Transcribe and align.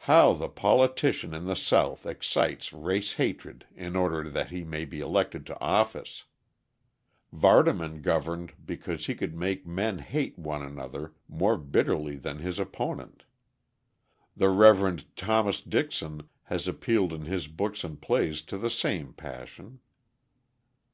How 0.00 0.34
the 0.34 0.50
politician 0.50 1.32
in 1.32 1.46
the 1.46 1.56
South 1.56 2.04
excites 2.04 2.70
race 2.74 3.14
hatred 3.14 3.64
in 3.74 3.96
order 3.96 4.22
that 4.28 4.50
he 4.50 4.62
may 4.62 4.84
be 4.84 5.00
elected 5.00 5.46
to 5.46 5.58
office! 5.58 6.24
Vardaman 7.32 8.02
governed 8.02 8.52
because 8.66 9.06
he 9.06 9.14
could 9.14 9.34
make 9.34 9.66
men 9.66 10.00
hate 10.00 10.38
one 10.38 10.60
another 10.62 11.14
more 11.30 11.56
bitterly 11.56 12.16
than 12.16 12.40
his 12.40 12.58
opponent. 12.58 13.24
The 14.36 14.50
Rev. 14.50 15.02
Thomas 15.16 15.62
Dixon 15.62 16.28
has 16.42 16.68
appealed 16.68 17.14
in 17.14 17.22
his 17.22 17.46
books 17.48 17.84
and 17.84 17.98
plays 17.98 18.42
to 18.42 18.58
the 18.58 18.68
same 18.68 19.14
passion. 19.14 19.80